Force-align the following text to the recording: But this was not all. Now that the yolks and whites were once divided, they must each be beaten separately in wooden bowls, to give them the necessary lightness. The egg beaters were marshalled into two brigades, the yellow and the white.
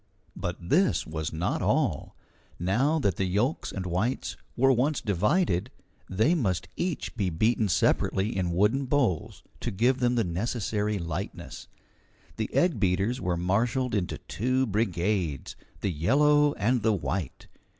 But 0.35 0.57
this 0.59 1.05
was 1.05 1.31
not 1.31 1.61
all. 1.61 2.15
Now 2.57 2.97
that 2.97 3.17
the 3.17 3.25
yolks 3.25 3.71
and 3.71 3.85
whites 3.85 4.35
were 4.57 4.71
once 4.71 4.99
divided, 4.99 5.69
they 6.09 6.33
must 6.33 6.67
each 6.75 7.15
be 7.15 7.29
beaten 7.29 7.69
separately 7.69 8.35
in 8.35 8.49
wooden 8.51 8.85
bowls, 8.85 9.43
to 9.59 9.69
give 9.69 9.99
them 9.99 10.15
the 10.15 10.23
necessary 10.23 10.97
lightness. 10.97 11.67
The 12.37 12.51
egg 12.51 12.79
beaters 12.79 13.21
were 13.21 13.37
marshalled 13.37 13.93
into 13.93 14.17
two 14.17 14.65
brigades, 14.65 15.55
the 15.81 15.91
yellow 15.91 16.55
and 16.55 16.81
the 16.81 16.93
white. 16.93 17.45